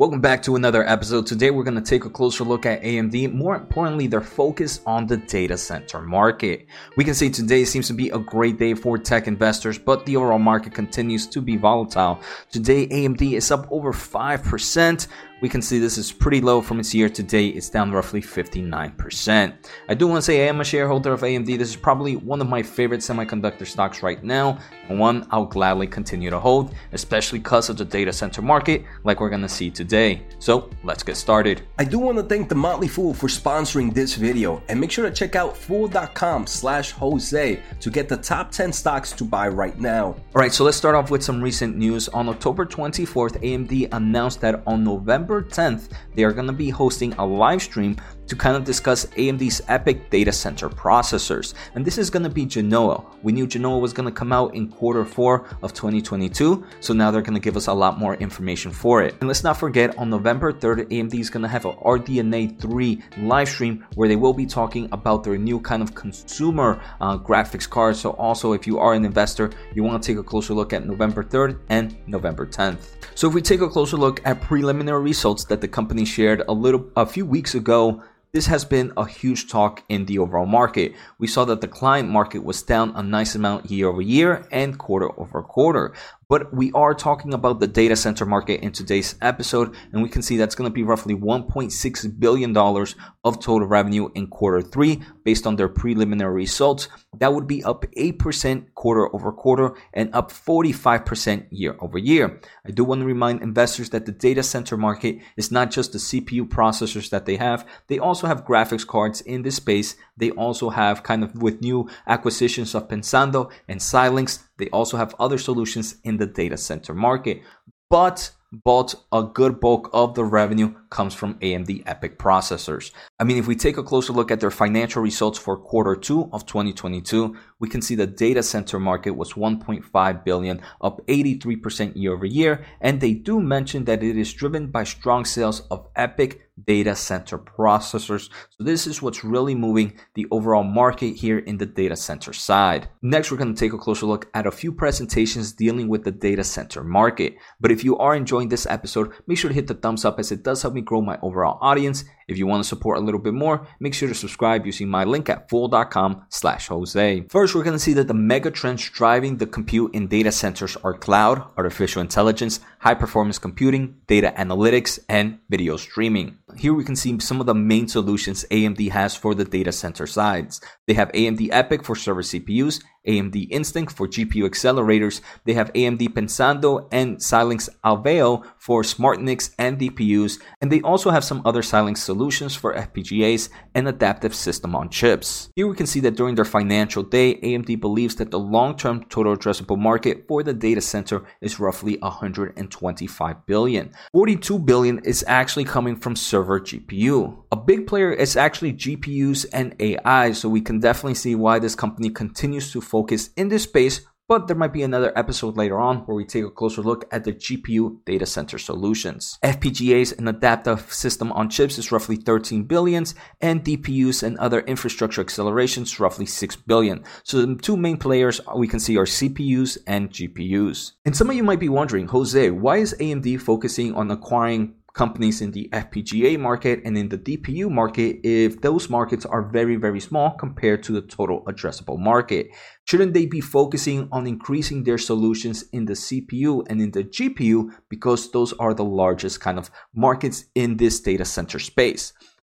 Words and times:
Welcome 0.00 0.22
back 0.22 0.42
to 0.44 0.56
another 0.56 0.88
episode. 0.88 1.26
Today 1.26 1.50
we're 1.50 1.62
going 1.62 1.74
to 1.74 1.82
take 1.82 2.06
a 2.06 2.08
closer 2.08 2.42
look 2.42 2.64
at 2.64 2.80
AMD, 2.80 3.34
more 3.34 3.54
importantly, 3.54 4.06
their 4.06 4.22
focus 4.22 4.80
on 4.86 5.06
the 5.06 5.18
data 5.18 5.58
center 5.58 6.00
market. 6.00 6.64
We 6.96 7.04
can 7.04 7.12
see 7.12 7.28
today 7.28 7.66
seems 7.66 7.86
to 7.88 7.92
be 7.92 8.08
a 8.08 8.18
great 8.18 8.58
day 8.58 8.72
for 8.72 8.96
tech 8.96 9.26
investors, 9.26 9.76
but 9.78 10.06
the 10.06 10.16
overall 10.16 10.38
market 10.38 10.72
continues 10.72 11.26
to 11.26 11.42
be 11.42 11.58
volatile. 11.58 12.18
Today 12.50 12.86
AMD 12.86 13.34
is 13.34 13.50
up 13.50 13.70
over 13.70 13.92
5%, 13.92 15.06
we 15.40 15.48
can 15.48 15.62
see 15.62 15.78
this 15.78 15.96
is 15.96 16.12
pretty 16.12 16.40
low 16.40 16.60
from 16.60 16.80
its 16.80 16.94
year 16.94 17.08
to 17.08 17.22
date. 17.22 17.56
It's 17.56 17.70
down 17.70 17.92
roughly 17.92 18.20
59%. 18.20 19.54
I 19.88 19.94
do 19.94 20.06
want 20.06 20.18
to 20.18 20.22
say 20.22 20.44
I 20.44 20.48
am 20.48 20.60
a 20.60 20.64
shareholder 20.64 21.12
of 21.12 21.22
AMD. 21.22 21.46
This 21.46 21.70
is 21.70 21.76
probably 21.76 22.16
one 22.16 22.40
of 22.40 22.48
my 22.48 22.62
favorite 22.62 23.00
semiconductor 23.00 23.66
stocks 23.66 24.02
right 24.02 24.22
now, 24.22 24.58
and 24.88 24.98
one 24.98 25.26
I'll 25.30 25.46
gladly 25.46 25.86
continue 25.86 26.30
to 26.30 26.38
hold, 26.38 26.74
especially 26.92 27.38
because 27.38 27.70
of 27.70 27.78
the 27.78 27.84
data 27.84 28.12
center 28.12 28.42
market, 28.42 28.84
like 29.04 29.20
we're 29.20 29.30
going 29.30 29.42
to 29.42 29.48
see 29.48 29.70
today. 29.70 29.89
So 30.38 30.70
let's 30.82 31.02
get 31.02 31.16
started. 31.16 31.62
I 31.78 31.84
do 31.84 31.98
want 31.98 32.18
to 32.18 32.24
thank 32.24 32.48
The 32.48 32.54
Motley 32.54 32.88
Fool 32.88 33.12
for 33.12 33.26
sponsoring 33.26 33.92
this 33.92 34.14
video, 34.14 34.62
and 34.68 34.80
make 34.80 34.90
sure 34.90 35.08
to 35.08 35.14
check 35.14 35.36
out 35.36 35.56
fool.com 35.56 36.46
slash 36.46 36.92
Jose 36.92 37.62
to 37.80 37.90
get 37.90 38.08
the 38.08 38.16
top 38.16 38.50
10 38.50 38.72
stocks 38.72 39.12
to 39.12 39.24
buy 39.24 39.48
right 39.48 39.78
now. 39.78 40.04
All 40.04 40.16
right, 40.34 40.52
so 40.52 40.64
let's 40.64 40.76
start 40.76 40.94
off 40.94 41.10
with 41.10 41.22
some 41.22 41.42
recent 41.42 41.76
news. 41.76 42.08
On 42.08 42.28
October 42.28 42.64
24th, 42.64 43.42
AMD 43.42 43.92
announced 43.92 44.40
that 44.40 44.62
on 44.66 44.84
November 44.84 45.30
November 45.30 45.42
10th, 45.42 45.88
they 46.14 46.24
are 46.24 46.32
going 46.32 46.46
to 46.46 46.52
be 46.52 46.70
hosting 46.70 47.12
a 47.14 47.24
live 47.24 47.62
stream 47.62 47.96
to 48.26 48.36
kind 48.36 48.56
of 48.56 48.64
discuss 48.64 49.06
AMD's 49.06 49.60
EPYC 49.62 50.08
data 50.10 50.30
center 50.30 50.68
processors. 50.68 51.54
And 51.74 51.84
this 51.84 51.98
is 51.98 52.10
going 52.10 52.22
to 52.22 52.28
be 52.28 52.46
Genoa. 52.46 53.02
We 53.24 53.32
knew 53.32 53.46
Genoa 53.46 53.78
was 53.78 53.92
going 53.92 54.08
to 54.08 54.14
come 54.14 54.32
out 54.32 54.54
in 54.54 54.68
quarter 54.68 55.04
four 55.04 55.48
of 55.62 55.72
2022, 55.72 56.64
so 56.80 56.94
now 56.94 57.10
they're 57.10 57.22
going 57.22 57.34
to 57.34 57.40
give 57.40 57.56
us 57.56 57.66
a 57.66 57.72
lot 57.72 57.98
more 57.98 58.14
information 58.16 58.70
for 58.70 59.02
it. 59.02 59.16
And 59.20 59.26
let's 59.26 59.42
not 59.42 59.56
forget, 59.56 59.79
on 59.96 60.10
November 60.10 60.52
3rd, 60.52 60.90
AMD 60.90 61.18
is 61.18 61.30
going 61.30 61.42
to 61.42 61.48
have 61.48 61.64
a 61.64 61.72
RDNA 61.72 62.60
3 62.60 63.02
live 63.18 63.48
stream 63.48 63.86
where 63.94 64.08
they 64.08 64.16
will 64.16 64.34
be 64.34 64.44
talking 64.44 64.88
about 64.92 65.24
their 65.24 65.38
new 65.38 65.58
kind 65.58 65.82
of 65.82 65.94
consumer 65.94 66.80
uh, 67.00 67.16
graphics 67.16 67.68
card. 67.68 67.96
So 67.96 68.10
also, 68.12 68.52
if 68.52 68.66
you 68.66 68.78
are 68.78 68.92
an 68.92 69.04
investor, 69.04 69.50
you 69.74 69.82
want 69.82 70.02
to 70.02 70.06
take 70.06 70.18
a 70.18 70.22
closer 70.22 70.52
look 70.52 70.72
at 70.72 70.86
November 70.86 71.24
3rd 71.24 71.58
and 71.70 71.96
November 72.06 72.46
10th. 72.46 72.90
So 73.14 73.28
if 73.28 73.34
we 73.34 73.40
take 73.40 73.62
a 73.62 73.68
closer 73.68 73.96
look 73.96 74.20
at 74.26 74.42
preliminary 74.42 75.02
results 75.02 75.44
that 75.46 75.60
the 75.60 75.68
company 75.68 76.04
shared 76.04 76.42
a 76.46 76.52
little 76.52 76.84
a 76.96 77.06
few 77.06 77.24
weeks 77.24 77.54
ago, 77.54 78.02
this 78.32 78.46
has 78.46 78.64
been 78.64 78.92
a 78.96 79.04
huge 79.08 79.48
talk 79.48 79.82
in 79.88 80.06
the 80.06 80.20
overall 80.20 80.46
market. 80.46 80.94
We 81.18 81.26
saw 81.26 81.44
that 81.46 81.60
the 81.60 81.66
client 81.66 82.08
market 82.08 82.44
was 82.44 82.62
down 82.62 82.92
a 82.94 83.02
nice 83.02 83.34
amount 83.34 83.68
year 83.70 83.88
over 83.88 84.02
year 84.02 84.46
and 84.52 84.78
quarter 84.78 85.10
over 85.18 85.42
quarter. 85.42 85.94
But 86.30 86.54
we 86.54 86.70
are 86.72 86.94
talking 86.94 87.34
about 87.34 87.58
the 87.58 87.66
data 87.66 87.96
center 87.96 88.24
market 88.24 88.60
in 88.60 88.70
today's 88.70 89.16
episode, 89.20 89.74
and 89.92 90.00
we 90.00 90.08
can 90.08 90.22
see 90.22 90.36
that's 90.36 90.54
going 90.54 90.70
to 90.70 90.72
be 90.72 90.84
roughly 90.84 91.16
$1.6 91.16 92.20
billion 92.20 92.56
of 92.56 93.40
total 93.40 93.66
revenue 93.66 94.08
in 94.14 94.28
quarter 94.28 94.62
three 94.62 95.02
based 95.24 95.44
on 95.44 95.56
their 95.56 95.68
preliminary 95.68 96.34
results. 96.34 96.86
That 97.18 97.34
would 97.34 97.48
be 97.48 97.64
up 97.64 97.84
8% 97.96 98.74
quarter 98.74 99.12
over 99.12 99.32
quarter 99.32 99.74
and 99.92 100.14
up 100.14 100.30
45% 100.30 101.48
year 101.50 101.74
over 101.80 101.98
year. 101.98 102.40
I 102.64 102.70
do 102.70 102.84
want 102.84 103.00
to 103.00 103.06
remind 103.06 103.42
investors 103.42 103.90
that 103.90 104.06
the 104.06 104.12
data 104.12 104.44
center 104.44 104.76
market 104.76 105.18
is 105.36 105.50
not 105.50 105.72
just 105.72 105.90
the 105.92 105.98
CPU 105.98 106.48
processors 106.48 107.10
that 107.10 107.26
they 107.26 107.38
have, 107.38 107.66
they 107.88 107.98
also 107.98 108.28
have 108.28 108.46
graphics 108.46 108.86
cards 108.86 109.20
in 109.20 109.42
this 109.42 109.56
space. 109.56 109.96
They 110.16 110.30
also 110.30 110.70
have 110.70 111.02
kind 111.02 111.24
of 111.24 111.42
with 111.42 111.60
new 111.60 111.88
acquisitions 112.06 112.74
of 112.76 112.86
Pensando 112.86 113.50
and 113.66 113.80
Xilinx, 113.80 114.44
they 114.60 114.68
also 114.68 114.96
have 114.96 115.14
other 115.18 115.38
solutions 115.38 115.96
in 116.04 116.16
the 116.18 116.26
data 116.26 116.56
center 116.56 116.94
market. 116.94 117.42
But 117.88 118.30
but 118.52 118.94
a 119.12 119.22
good 119.22 119.60
bulk 119.60 119.90
of 119.92 120.14
the 120.14 120.24
revenue 120.24 120.74
comes 120.90 121.14
from 121.14 121.34
AMD 121.34 121.84
EPYC 121.84 122.16
processors. 122.16 122.90
I 123.18 123.24
mean, 123.24 123.38
if 123.38 123.46
we 123.46 123.54
take 123.54 123.76
a 123.76 123.82
closer 123.82 124.12
look 124.12 124.30
at 124.30 124.40
their 124.40 124.50
financial 124.50 125.02
results 125.02 125.38
for 125.38 125.56
quarter 125.56 125.94
two 125.94 126.28
of 126.32 126.46
2022, 126.46 127.36
we 127.60 127.68
can 127.68 127.80
see 127.80 127.94
the 127.94 128.06
data 128.06 128.42
center 128.42 128.80
market 128.80 129.12
was 129.12 129.34
1.5 129.34 130.24
billion, 130.24 130.60
up 130.80 131.06
83% 131.06 131.92
year 131.94 132.12
over 132.12 132.26
year. 132.26 132.64
And 132.80 133.00
they 133.00 133.14
do 133.14 133.40
mention 133.40 133.84
that 133.84 134.02
it 134.02 134.16
is 134.16 134.32
driven 134.32 134.68
by 134.68 134.84
strong 134.84 135.24
sales 135.24 135.60
of 135.70 135.92
EPYC 135.94 136.40
data 136.66 136.94
center 136.94 137.38
processors. 137.38 138.28
So 138.50 138.64
this 138.64 138.86
is 138.86 139.00
what's 139.00 139.24
really 139.24 139.54
moving 139.54 139.98
the 140.14 140.26
overall 140.30 140.64
market 140.64 141.16
here 141.16 141.38
in 141.38 141.58
the 141.58 141.66
data 141.66 141.96
center 141.96 142.32
side. 142.32 142.88
Next, 143.02 143.30
we're 143.30 143.38
going 143.38 143.54
to 143.54 143.58
take 143.58 143.72
a 143.72 143.78
closer 143.78 144.06
look 144.06 144.28
at 144.34 144.46
a 144.46 144.50
few 144.50 144.72
presentations 144.72 145.52
dealing 145.52 145.88
with 145.88 146.04
the 146.04 146.10
data 146.10 146.44
center 146.44 146.82
market. 146.82 147.36
But 147.60 147.70
if 147.70 147.84
you 147.84 147.96
are 147.98 148.14
enjoying 148.14 148.39
this 148.48 148.66
episode, 148.66 149.12
make 149.26 149.38
sure 149.38 149.48
to 149.48 149.54
hit 149.54 149.66
the 149.66 149.74
thumbs 149.74 150.04
up 150.04 150.18
as 150.18 150.32
it 150.32 150.42
does 150.42 150.62
help 150.62 150.74
me 150.74 150.80
grow 150.80 151.00
my 151.00 151.18
overall 151.22 151.58
audience. 151.60 152.04
If 152.28 152.38
you 152.38 152.46
want 152.46 152.62
to 152.62 152.68
support 152.68 152.98
a 152.98 153.00
little 153.00 153.20
bit 153.20 153.34
more, 153.34 153.66
make 153.80 153.92
sure 153.92 154.08
to 154.08 154.14
subscribe 154.14 154.64
using 154.64 154.88
my 154.88 155.04
link 155.04 155.28
at 155.28 155.48
fool.com 155.50 156.24
slash 156.28 156.68
Jose. 156.68 157.24
First, 157.28 157.54
we're 157.54 157.64
going 157.64 157.76
to 157.76 157.78
see 157.78 157.94
that 157.94 158.08
the 158.08 158.14
mega 158.14 158.50
trends 158.50 158.88
driving 158.88 159.36
the 159.36 159.46
compute 159.46 159.94
in 159.94 160.06
data 160.06 160.30
centers 160.30 160.76
are 160.76 160.94
cloud, 160.94 161.42
artificial 161.56 162.00
intelligence, 162.00 162.60
high 162.78 162.94
performance 162.94 163.38
computing, 163.38 163.96
data 164.06 164.32
analytics, 164.36 164.98
and 165.08 165.38
video 165.48 165.76
streaming. 165.76 166.38
Here 166.56 166.74
we 166.74 166.84
can 166.84 166.96
see 166.96 167.18
some 167.20 167.40
of 167.40 167.46
the 167.46 167.54
main 167.54 167.88
solutions 167.88 168.44
AMD 168.50 168.90
has 168.90 169.16
for 169.16 169.34
the 169.34 169.44
data 169.44 169.72
center 169.72 170.06
sides. 170.06 170.60
They 170.86 170.94
have 170.94 171.12
AMD 171.12 171.50
EPYC 171.50 171.84
for 171.84 171.94
server 171.96 172.22
CPUs, 172.22 172.80
AMD 173.06 173.46
Instinct 173.50 173.92
for 173.92 174.06
GPU 174.06 174.44
accelerators. 174.44 175.20
They 175.44 175.54
have 175.54 175.72
AMD 175.72 176.08
Pensando 176.10 176.88
and 176.92 177.16
Xilinx 177.18 177.68
Alveo 177.84 178.44
for 178.58 178.82
SmartNICs 178.82 179.54
and 179.58 179.78
DPUs. 179.78 180.40
And 180.60 180.70
they 180.70 180.80
also 180.82 181.10
have 181.10 181.24
some 181.24 181.42
other 181.44 181.62
Xilinx 181.62 181.98
solutions 181.98 182.54
for 182.54 182.74
FPGAs 182.74 183.48
and 183.74 183.88
adaptive 183.88 184.34
system 184.34 184.74
on 184.74 184.90
chips. 184.90 185.50
Here 185.56 185.66
we 185.66 185.76
can 185.76 185.86
see 185.86 186.00
that 186.00 186.16
during 186.16 186.34
their 186.34 186.44
financial 186.44 187.02
day, 187.02 187.36
AMD 187.36 187.80
believes 187.80 188.16
that 188.16 188.30
the 188.30 188.38
long-term 188.38 189.04
total 189.08 189.36
addressable 189.36 189.78
market 189.78 190.26
for 190.28 190.42
the 190.42 190.52
data 190.52 190.80
center 190.80 191.24
is 191.40 191.58
roughly 191.58 191.96
125 192.00 193.46
billion. 193.46 193.92
42 194.12 194.58
billion 194.58 194.98
is 195.00 195.24
actually 195.26 195.64
coming 195.64 195.96
from 195.96 196.16
server 196.16 196.39
GPU. 196.44 197.44
A 197.52 197.56
big 197.56 197.86
player 197.86 198.12
is 198.12 198.36
actually 198.36 198.72
GPUs 198.72 199.46
and 199.52 199.74
AI, 199.78 200.32
so 200.32 200.48
we 200.48 200.60
can 200.60 200.80
definitely 200.80 201.14
see 201.14 201.34
why 201.34 201.58
this 201.58 201.74
company 201.74 202.10
continues 202.10 202.72
to 202.72 202.80
focus 202.80 203.30
in 203.36 203.48
this 203.48 203.64
space 203.64 204.00
but 204.30 204.46
there 204.46 204.54
might 204.54 204.72
be 204.72 204.84
another 204.84 205.12
episode 205.18 205.56
later 205.56 205.80
on 205.80 206.06
where 206.06 206.14
we 206.14 206.24
take 206.24 206.44
a 206.44 206.50
closer 206.50 206.82
look 206.82 207.04
at 207.10 207.24
the 207.24 207.32
GPU 207.32 207.96
data 208.04 208.24
center 208.24 208.58
solutions. 208.58 209.36
FPGAs 209.42 210.16
and 210.16 210.28
adaptive 210.28 210.92
system 210.92 211.32
on 211.32 211.50
chips 211.50 211.78
is 211.78 211.90
roughly 211.90 212.14
13 212.14 212.62
billions, 212.62 213.16
and 213.40 213.64
DPUs 213.64 214.22
and 214.22 214.38
other 214.38 214.60
infrastructure 214.60 215.20
accelerations 215.20 215.98
roughly 215.98 216.26
6 216.26 216.54
billion. 216.54 217.02
So 217.24 217.44
the 217.44 217.56
two 217.56 217.76
main 217.76 217.96
players 217.96 218.40
we 218.54 218.68
can 218.68 218.78
see 218.78 218.96
are 218.96 219.04
CPUs 219.04 219.78
and 219.88 220.10
GPUs. 220.10 220.92
And 221.04 221.16
some 221.16 221.28
of 221.28 221.34
you 221.34 221.42
might 221.42 221.58
be 221.58 221.68
wondering, 221.68 222.06
Jose, 222.06 222.52
why 222.52 222.76
is 222.76 222.94
AMD 223.00 223.40
focusing 223.40 223.96
on 223.96 224.12
acquiring 224.12 224.76
companies 224.94 225.40
in 225.40 225.50
the 225.52 225.68
FPGA 225.72 226.38
market 226.38 226.80
and 226.84 226.96
in 226.96 227.08
the 227.08 227.18
DPU 227.18 227.70
market 227.70 228.20
if 228.24 228.60
those 228.60 228.88
markets 228.88 229.24
are 229.24 229.42
very, 229.42 229.76
very 229.76 230.00
small 230.00 230.30
compared 230.32 230.82
to 230.84 230.92
the 230.92 231.02
total 231.02 231.44
addressable 231.44 231.98
market? 231.98 232.48
Shouldn't 232.84 233.14
they 233.14 233.26
be 233.26 233.40
focusing 233.40 234.08
on 234.10 234.26
increasing 234.26 234.84
their 234.84 234.98
solutions 234.98 235.64
in 235.72 235.84
the 235.84 235.94
CPU 235.94 236.66
and 236.68 236.80
in 236.80 236.90
the 236.90 237.04
GPU 237.04 237.70
because 237.88 238.32
those 238.32 238.52
are 238.54 238.74
the 238.74 238.84
largest 238.84 239.40
kind 239.40 239.58
of 239.58 239.70
markets 239.94 240.44
in 240.54 240.76
this 240.76 241.00
data 241.00 241.24
center 241.24 241.58
space? 241.58 242.12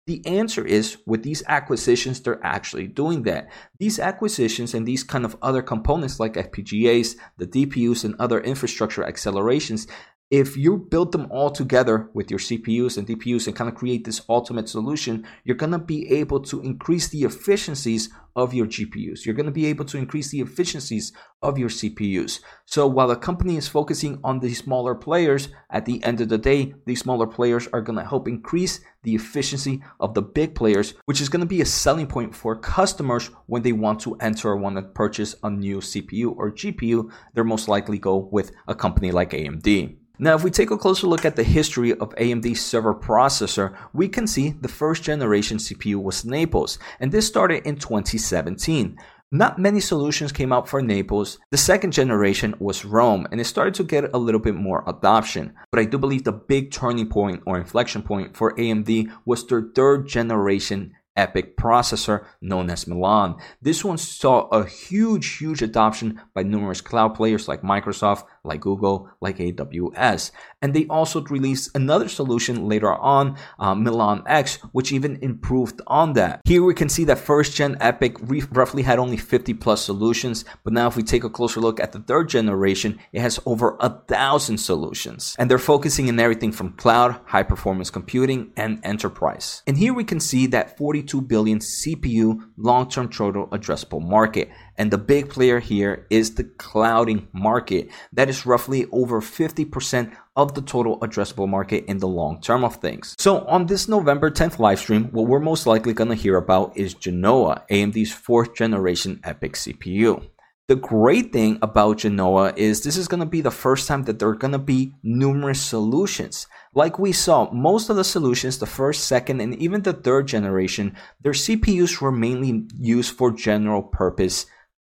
The 0.05 0.25
answer 0.25 0.65
is 0.65 0.97
with 1.05 1.23
these 1.23 1.43
acquisitions, 1.47 2.19
they're 2.19 2.43
actually 2.43 2.87
doing 2.87 3.23
that. 3.23 3.47
These 3.79 3.99
acquisitions 3.99 4.73
and 4.73 4.85
these 4.85 5.01
kind 5.01 5.23
of 5.23 5.37
other 5.41 5.61
components 5.61 6.19
like 6.19 6.33
FPGAs, 6.33 7.15
the 7.37 7.47
DPUs, 7.47 8.03
and 8.03 8.13
other 8.19 8.41
infrastructure 8.41 9.05
accelerations, 9.05 9.87
if 10.33 10.57
you 10.57 10.77
build 10.77 11.11
them 11.11 11.27
all 11.29 11.51
together 11.51 12.09
with 12.15 12.31
your 12.31 12.39
CPUs 12.39 12.97
and 12.97 13.05
DPUs 13.05 13.45
and 13.45 13.55
kind 13.55 13.69
of 13.69 13.75
create 13.75 14.03
this 14.03 14.23
ultimate 14.27 14.67
solution, 14.67 15.27
you're 15.43 15.55
going 15.55 15.73
to 15.73 15.77
be 15.77 16.11
able 16.11 16.39
to 16.39 16.59
increase 16.61 17.07
the 17.09 17.21
efficiencies 17.21 18.09
of 18.35 18.51
your 18.51 18.65
GPUs. 18.65 19.27
You're 19.27 19.35
going 19.35 19.45
to 19.45 19.51
be 19.51 19.67
able 19.67 19.85
to 19.85 19.97
increase 19.99 20.31
the 20.31 20.41
efficiencies 20.41 21.13
of 21.43 21.59
your 21.59 21.69
CPUs. 21.69 22.39
So 22.65 22.87
while 22.87 23.09
the 23.09 23.15
company 23.15 23.57
is 23.57 23.67
focusing 23.67 24.19
on 24.23 24.39
the 24.39 24.55
smaller 24.55 24.95
players, 24.95 25.49
at 25.69 25.85
the 25.85 26.03
end 26.03 26.19
of 26.19 26.29
the 26.29 26.39
day, 26.39 26.73
these 26.87 27.01
smaller 27.01 27.27
players 27.27 27.67
are 27.71 27.81
going 27.81 27.99
to 27.99 28.09
help 28.09 28.27
increase 28.27 28.79
the 29.03 29.13
efficiency 29.13 29.83
of 29.99 30.15
the 30.15 30.23
big 30.23 30.55
players, 30.55 30.95
which 31.05 31.21
is 31.21 31.29
going 31.29 31.41
to 31.41 31.45
be 31.45 31.61
a 31.61 31.65
selling 31.65 32.07
point 32.07 32.33
for 32.33 32.55
customers 32.55 33.29
when 33.45 33.61
they 33.61 33.71
want 33.71 33.99
to 33.99 34.15
enter 34.15 34.49
or 34.49 34.57
want 34.57 34.77
to 34.77 34.81
purchase 34.81 35.35
a 35.43 35.49
new 35.51 35.77
CPU 35.77 36.35
or 36.35 36.51
GPU. 36.51 37.11
They're 37.35 37.43
most 37.43 37.67
likely 37.67 37.99
go 37.99 38.17
with 38.17 38.51
a 38.67 38.73
company 38.73 39.11
like 39.11 39.29
AMD. 39.29 39.97
Now, 40.23 40.35
if 40.35 40.43
we 40.45 40.51
take 40.51 40.71
a 40.71 40.77
closer 40.77 41.05
look 41.05 41.25
at 41.25 41.35
the 41.35 41.43
history 41.43 41.91
of 41.91 42.15
AMD's 42.15 42.61
server 42.61 42.95
processor, 42.95 43.75
we 43.91 44.07
can 44.07 44.25
see 44.25 44.51
the 44.51 44.69
first 44.69 45.03
generation 45.03 45.57
CPU 45.57 46.01
was 46.01 46.23
Naples, 46.23 46.79
and 47.01 47.11
this 47.11 47.27
started 47.27 47.67
in 47.67 47.75
2017. 47.75 48.97
Not 49.33 49.59
many 49.59 49.81
solutions 49.81 50.31
came 50.31 50.53
out 50.53 50.69
for 50.69 50.81
Naples. 50.81 51.39
The 51.51 51.57
second 51.57 51.91
generation 51.91 52.55
was 52.59 52.85
Rome, 52.85 53.27
and 53.33 53.41
it 53.41 53.45
started 53.45 53.73
to 53.73 53.83
get 53.83 54.13
a 54.13 54.17
little 54.17 54.39
bit 54.39 54.55
more 54.55 54.85
adoption. 54.87 55.55
But 55.71 55.81
I 55.81 55.83
do 55.83 55.97
believe 55.97 56.23
the 56.23 56.31
big 56.31 56.71
turning 56.71 57.09
point 57.09 57.43
or 57.45 57.57
inflection 57.57 58.01
point 58.01 58.37
for 58.37 58.55
AMD 58.55 59.11
was 59.25 59.45
their 59.45 59.71
third 59.75 60.07
generation 60.07 60.93
EPYC 61.17 61.55
processor 61.55 62.25
known 62.41 62.69
as 62.69 62.87
Milan. 62.87 63.35
This 63.61 63.83
one 63.83 63.97
saw 63.97 64.47
a 64.47 64.65
huge, 64.65 65.37
huge 65.37 65.61
adoption 65.61 66.21
by 66.33 66.43
numerous 66.43 66.81
cloud 66.81 67.09
players 67.09 67.47
like 67.47 67.61
Microsoft, 67.61 68.23
like 68.43 68.59
Google, 68.59 69.09
like 69.21 69.37
AWS. 69.37 70.31
And 70.61 70.73
they 70.73 70.85
also 70.87 71.21
released 71.23 71.75
another 71.75 72.09
solution 72.09 72.67
later 72.67 72.93
on, 72.93 73.37
uh, 73.57 73.73
Milan 73.73 74.23
X, 74.27 74.57
which 74.73 74.91
even 74.91 75.17
improved 75.21 75.81
on 75.87 76.13
that. 76.13 76.41
Here 76.45 76.63
we 76.63 76.73
can 76.73 76.89
see 76.89 77.05
that 77.05 77.19
first 77.19 77.55
gen 77.55 77.75
EPYC 77.75 78.49
roughly 78.51 78.83
had 78.83 78.99
only 78.99 79.17
50 79.17 79.53
plus 79.53 79.83
solutions, 79.83 80.43
but 80.63 80.73
now 80.73 80.87
if 80.87 80.97
we 80.97 81.03
take 81.03 81.23
a 81.23 81.29
closer 81.29 81.61
look 81.61 81.79
at 81.79 81.93
the 81.93 81.99
third 81.99 82.27
generation, 82.27 82.99
it 83.13 83.21
has 83.21 83.39
over 83.45 83.77
a 83.79 83.89
thousand 83.89 84.57
solutions. 84.57 85.35
And 85.39 85.49
they're 85.49 85.57
focusing 85.57 86.07
in 86.07 86.19
everything 86.19 86.51
from 86.51 86.73
cloud, 86.73 87.19
high 87.25 87.43
performance 87.43 87.89
computing, 87.89 88.51
and 88.57 88.79
enterprise. 88.83 89.63
And 89.67 89.77
here 89.77 89.93
we 89.93 90.03
can 90.03 90.19
see 90.19 90.47
that 90.47 90.77
42 90.77 91.21
billion 91.21 91.59
CPU 91.59 92.41
long-term 92.57 93.09
total 93.09 93.47
addressable 93.47 94.01
market. 94.01 94.49
And 94.77 94.89
the 94.89 94.97
big 94.97 95.29
player 95.29 95.59
here 95.59 96.07
is 96.09 96.35
the 96.35 96.43
clouding 96.43 97.27
market. 97.31 97.89
That 98.11 98.29
is 98.29 98.45
roughly 98.45 98.87
over 98.91 99.21
50% 99.21 100.15
of 100.35 100.55
the 100.55 100.61
total 100.61 100.99
addressable 100.99 101.47
market 101.47 101.85
in 101.85 101.99
the 101.99 102.07
long 102.07 102.41
term 102.41 102.63
of 102.63 102.77
things. 102.77 103.15
So 103.19 103.45
on 103.45 103.67
this 103.67 103.87
November 103.87 104.31
10th 104.31 104.57
live 104.59 104.79
stream, 104.79 105.05
what 105.11 105.27
we're 105.27 105.39
most 105.39 105.67
likely 105.67 105.93
going 105.93 106.09
to 106.09 106.15
hear 106.15 106.37
about 106.37 106.75
is 106.75 106.93
Genoa, 106.95 107.63
AMD's 107.69 108.11
fourth 108.11 108.55
generation 108.55 109.19
EPYC 109.23 109.75
CPU. 109.75 110.27
The 110.69 110.75
great 110.77 111.33
thing 111.33 111.59
about 111.61 111.97
Genoa 111.97 112.53
is 112.55 112.81
this 112.81 112.95
is 112.95 113.09
going 113.09 113.19
to 113.19 113.25
be 113.25 113.41
the 113.41 113.51
first 113.51 113.85
time 113.85 114.03
that 114.03 114.17
there 114.17 114.29
are 114.29 114.35
going 114.35 114.53
to 114.53 114.57
be 114.57 114.95
numerous 115.03 115.61
solutions. 115.61 116.47
Like 116.73 116.97
we 116.97 117.11
saw, 117.11 117.51
most 117.51 117.89
of 117.89 117.97
the 117.97 118.03
solutions, 118.05 118.57
the 118.57 118.65
first, 118.65 119.03
second, 119.03 119.41
and 119.41 119.55
even 119.55 119.81
the 119.81 119.91
third 119.91 120.25
generation, 120.27 120.95
their 121.21 121.33
CPUs 121.33 121.99
were 121.99 122.13
mainly 122.13 122.65
used 122.79 123.15
for 123.15 123.29
general 123.29 123.83
purpose 123.83 124.45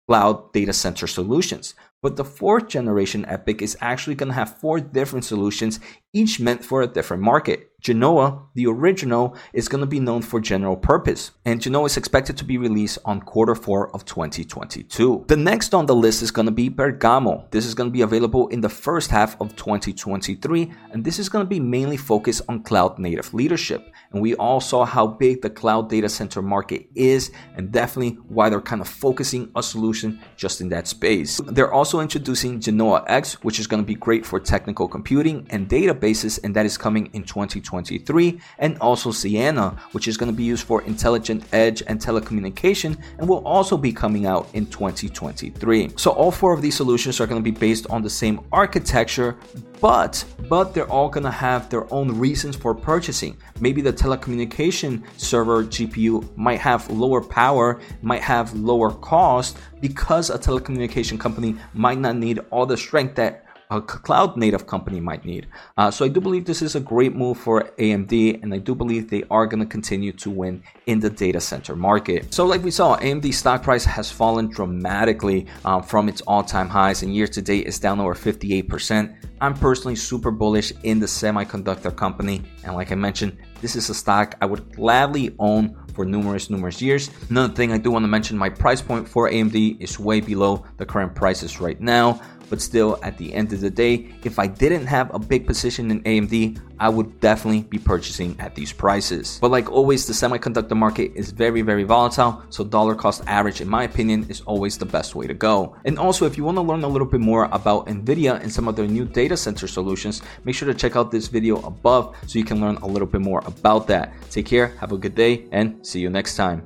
cloud 0.06 0.52
data 0.52 0.72
center 0.72 1.06
solutions. 1.06 1.74
But 2.02 2.16
the 2.16 2.24
fourth 2.24 2.68
generation 2.68 3.24
EPYC 3.24 3.62
is 3.62 3.76
actually 3.80 4.14
going 4.14 4.28
to 4.28 4.34
have 4.34 4.58
four 4.58 4.78
different 4.80 5.24
solutions, 5.24 5.80
each 6.12 6.38
meant 6.38 6.64
for 6.64 6.82
a 6.82 6.86
different 6.86 7.22
market. 7.22 7.70
Genoa, 7.84 8.40
the 8.54 8.66
original, 8.66 9.36
is 9.52 9.69
going 9.69 9.82
to 9.82 9.86
be 9.86 10.00
known 10.00 10.22
for 10.22 10.40
general 10.40 10.75
purpose, 10.75 11.32
and 11.44 11.60
Genoa 11.60 11.84
is 11.84 11.98
expected 11.98 12.34
to 12.38 12.44
be 12.44 12.56
released 12.56 12.98
on 13.04 13.20
quarter 13.20 13.54
four 13.54 13.94
of 13.94 14.06
2022. 14.06 15.26
The 15.28 15.36
next 15.36 15.75
on 15.75 15.84
the 15.84 15.94
list 15.94 16.22
is 16.22 16.31
going 16.31 16.46
to 16.46 16.52
be 16.52 16.70
Bergamo. 16.70 17.46
This 17.50 17.66
is 17.66 17.75
going 17.75 17.90
to 17.90 17.92
be 17.92 18.00
available 18.00 18.48
in 18.48 18.62
the 18.62 18.70
first 18.70 19.10
half 19.10 19.38
of 19.38 19.54
2023, 19.56 20.72
and 20.92 21.04
this 21.04 21.19
is 21.19 21.28
going 21.28 21.44
to 21.44 21.48
be 21.48 21.60
mainly 21.60 21.98
focused 21.98 22.40
on 22.48 22.62
cloud 22.62 22.98
native 22.98 23.34
leadership. 23.34 23.92
And 24.12 24.22
we 24.22 24.34
all 24.36 24.62
saw 24.62 24.86
how 24.86 25.06
big 25.06 25.42
the 25.42 25.50
cloud 25.50 25.90
data 25.90 26.08
center 26.08 26.40
market 26.40 26.86
is, 26.94 27.32
and 27.54 27.70
definitely 27.70 28.12
why 28.28 28.48
they're 28.48 28.62
kind 28.62 28.81
of 28.81 28.88
focusing 28.88 29.50
a 29.56 29.62
solution 29.62 30.22
just 30.36 30.62
in 30.62 30.70
that 30.70 30.88
space. 30.88 31.38
They're 31.48 31.72
also 31.72 32.00
introducing 32.00 32.60
Genoa 32.60 33.04
X, 33.08 33.42
which 33.42 33.58
is 33.58 33.66
going 33.66 33.82
to 33.82 33.86
be 33.86 33.94
great 33.94 34.25
for 34.25 34.40
technical 34.40 34.88
computing 34.88 35.46
and 35.50 35.69
databases, 35.69 36.42
and 36.42 36.56
that 36.56 36.64
is 36.64 36.78
coming 36.78 37.10
in 37.12 37.25
2023. 37.25 37.73
2023, 37.82 38.40
and 38.58 38.78
also 38.78 39.10
Siena, 39.10 39.76
which 39.92 40.08
is 40.08 40.16
going 40.16 40.30
to 40.30 40.36
be 40.36 40.44
used 40.44 40.64
for 40.64 40.82
intelligent 40.82 41.44
edge 41.52 41.82
and 41.86 42.00
telecommunication 42.00 42.96
and 43.18 43.28
will 43.28 43.46
also 43.46 43.76
be 43.76 43.92
coming 43.92 44.26
out 44.26 44.48
in 44.54 44.66
2023. 44.66 45.92
So 45.96 46.10
all 46.12 46.30
four 46.30 46.52
of 46.52 46.62
these 46.62 46.76
solutions 46.76 47.20
are 47.20 47.26
going 47.26 47.42
to 47.42 47.44
be 47.44 47.56
based 47.56 47.86
on 47.88 48.02
the 48.02 48.10
same 48.10 48.40
architecture, 48.52 49.36
but 49.80 50.24
but 50.48 50.74
they're 50.74 50.90
all 50.90 51.08
going 51.08 51.24
to 51.24 51.30
have 51.30 51.70
their 51.70 51.92
own 51.92 52.18
reasons 52.18 52.56
for 52.56 52.74
purchasing. 52.74 53.36
Maybe 53.60 53.80
the 53.80 53.92
telecommunication 53.92 55.02
server 55.16 55.64
GPU 55.64 56.36
might 56.36 56.60
have 56.60 56.88
lower 56.90 57.20
power, 57.20 57.80
might 58.02 58.22
have 58.22 58.52
lower 58.54 58.90
cost 58.90 59.56
because 59.80 60.30
a 60.30 60.38
telecommunication 60.38 61.18
company 61.18 61.56
might 61.72 61.98
not 61.98 62.16
need 62.16 62.40
all 62.50 62.66
the 62.66 62.76
strength 62.76 63.14
that 63.16 63.44
a 63.76 63.80
cloud 63.80 64.36
native 64.36 64.66
company 64.66 65.00
might 65.00 65.24
need. 65.24 65.46
Uh, 65.76 65.90
so 65.90 66.04
I 66.04 66.08
do 66.08 66.20
believe 66.20 66.44
this 66.44 66.62
is 66.62 66.74
a 66.74 66.80
great 66.80 67.14
move 67.14 67.38
for 67.38 67.62
AMD, 67.78 68.42
and 68.42 68.52
I 68.54 68.58
do 68.58 68.74
believe 68.74 69.10
they 69.10 69.24
are 69.30 69.46
going 69.46 69.60
to 69.60 69.66
continue 69.66 70.12
to 70.12 70.30
win 70.30 70.62
in 70.86 71.00
the 71.00 71.10
data 71.10 71.40
center 71.40 71.76
market. 71.76 72.32
So, 72.32 72.46
like 72.46 72.62
we 72.62 72.70
saw, 72.70 72.96
AMD 72.98 73.32
stock 73.34 73.62
price 73.62 73.84
has 73.84 74.10
fallen 74.10 74.48
dramatically 74.48 75.46
um, 75.64 75.82
from 75.82 76.08
its 76.08 76.20
all-time 76.22 76.68
highs, 76.68 77.02
and 77.02 77.14
year 77.14 77.26
to 77.28 77.42
date 77.42 77.66
is 77.66 77.78
down 77.78 78.00
over 78.00 78.14
58%. 78.14 79.14
I'm 79.40 79.54
personally 79.54 79.96
super 79.96 80.30
bullish 80.30 80.72
in 80.84 81.00
the 81.00 81.06
semiconductor 81.06 81.94
company, 81.94 82.42
and 82.64 82.74
like 82.74 82.92
I 82.92 82.94
mentioned, 82.94 83.36
this 83.64 83.76
is 83.76 83.88
a 83.88 83.94
stock 83.94 84.37
I 84.43 84.44
would 84.44 84.76
gladly 84.76 85.34
own 85.38 85.75
for 85.94 86.05
numerous, 86.05 86.50
numerous 86.50 86.82
years. 86.82 87.08
Another 87.31 87.55
thing 87.55 87.72
I 87.72 87.78
do 87.78 87.90
want 87.90 88.02
to 88.02 88.08
mention 88.08 88.37
my 88.37 88.50
price 88.50 88.82
point 88.82 89.08
for 89.08 89.31
AMD 89.31 89.81
is 89.81 89.99
way 89.99 90.20
below 90.20 90.66
the 90.76 90.84
current 90.84 91.14
prices 91.14 91.62
right 91.62 91.81
now. 91.81 92.20
But 92.50 92.61
still, 92.61 92.99
at 93.02 93.16
the 93.16 93.32
end 93.32 93.55
of 93.55 93.61
the 93.62 93.70
day, 93.70 94.12
if 94.22 94.38
I 94.38 94.46
didn't 94.46 94.87
have 94.87 95.12
a 95.14 95.19
big 95.19 95.46
position 95.46 95.90
in 95.90 96.02
AMD, 96.02 96.61
I 96.78 96.88
would 96.88 97.20
definitely 97.20 97.62
be 97.62 97.78
purchasing 97.78 98.37
at 98.38 98.55
these 98.55 98.72
prices. 98.72 99.38
But 99.40 99.50
like 99.50 99.70
always, 99.70 100.06
the 100.06 100.12
semiconductor 100.12 100.76
market 100.76 101.12
is 101.14 101.31
very, 101.31 101.62
very 101.62 101.84
volatile, 101.84 102.43
so 102.50 102.64
dollar 102.64 102.94
cost 102.94 103.22
average, 103.26 103.60
in 103.60 103.69
my 103.69 103.84
opinion, 103.84 104.26
is 104.28 104.40
always 104.43 104.76
the 104.76 104.87
best 104.87 105.14
way 105.14 105.26
to 105.26 105.34
go. 105.34 105.76
And 105.84 105.99
also, 105.99 106.26
if 106.26 106.37
you 106.37 106.44
want 106.44 106.58
to 106.58 106.62
learn 106.62 106.84
a 106.84 106.88
little 106.88 107.06
bit 107.06 107.20
more 107.20 107.49
about 107.52 107.87
NVIDIA 107.87 108.40
and 108.40 108.52
some 108.52 108.69
of 108.69 108.76
their 108.76 108.87
new 108.87 109.05
data 109.05 109.37
center 109.37 109.67
solutions, 109.67 110.20
make 110.44 110.55
sure 110.55 110.70
to 110.70 110.75
check 110.75 110.96
out 110.96 111.10
this 111.10 111.28
video 111.28 111.62
above 111.62 112.14
so 112.26 112.38
you 112.38 112.44
can 112.44 112.60
learn 112.60 112.76
a 112.76 112.87
little 112.87 113.08
bit 113.08 113.20
more 113.20 113.43
about 113.58 113.86
that. 113.88 114.12
Take 114.30 114.46
care, 114.46 114.68
have 114.78 114.92
a 114.92 114.98
good 114.98 115.14
day, 115.14 115.46
and 115.52 115.84
see 115.86 116.00
you 116.00 116.10
next 116.10 116.36
time. 116.36 116.62